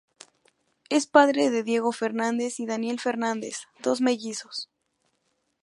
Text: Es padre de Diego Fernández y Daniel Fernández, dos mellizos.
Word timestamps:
Es 0.89 1.05
padre 1.05 1.51
de 1.51 1.61
Diego 1.61 1.91
Fernández 1.91 2.59
y 2.59 2.65
Daniel 2.65 2.99
Fernández, 2.99 3.67
dos 3.83 4.01
mellizos. 4.01 4.67